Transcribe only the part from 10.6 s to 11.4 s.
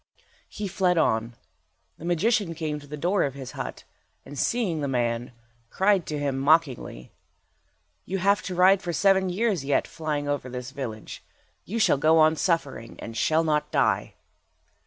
village.